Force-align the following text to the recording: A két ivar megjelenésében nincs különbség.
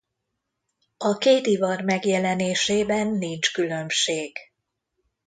A 0.97 1.17
két 1.17 1.45
ivar 1.47 1.81
megjelenésében 1.81 3.07
nincs 3.07 3.53
különbség. 3.53 4.35